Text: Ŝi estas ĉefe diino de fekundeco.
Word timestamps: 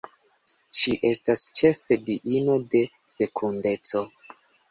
Ŝi 0.77 0.93
estas 1.09 1.43
ĉefe 1.59 1.97
diino 2.09 2.57
de 2.75 2.83
fekundeco. 3.19 4.05